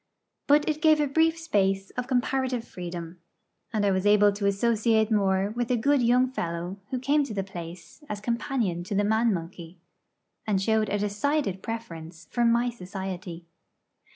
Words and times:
But 0.47 0.67
it 0.67 0.81
gave 0.81 0.99
a 0.99 1.05
brief 1.05 1.37
space 1.37 1.91
of 1.91 2.07
comparative 2.07 2.67
freedom; 2.67 3.19
and 3.71 3.85
I 3.85 3.91
was 3.91 4.07
able 4.07 4.31
to 4.31 4.47
associate 4.47 5.11
more 5.11 5.53
with 5.55 5.69
a 5.69 5.77
good 5.77 6.01
young 6.01 6.31
fellow 6.31 6.79
who 6.89 6.97
came 6.97 7.23
to 7.23 7.35
the 7.35 7.43
place 7.43 8.03
as 8.09 8.19
companion 8.19 8.83
to 8.85 8.95
the 8.95 9.03
man 9.03 9.31
monkey, 9.31 9.77
and 10.47 10.59
showed 10.59 10.89
a 10.89 10.97
decided 10.97 11.61
preference 11.61 12.25
for 12.31 12.43
my 12.43 12.71
society. 12.71 13.45